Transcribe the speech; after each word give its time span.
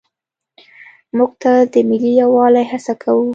موږ 1.17 1.31
تل 1.41 1.55
د 1.73 1.75
ملي 1.89 2.11
یووالي 2.21 2.63
هڅه 2.71 2.93
کوو. 3.01 3.25